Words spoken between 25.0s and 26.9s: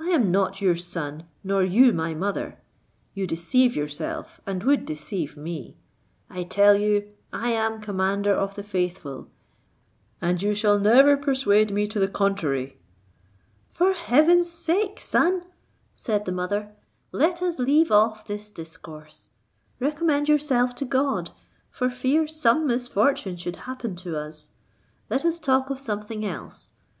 let us talk of something else.